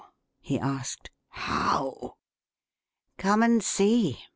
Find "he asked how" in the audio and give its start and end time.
0.39-2.17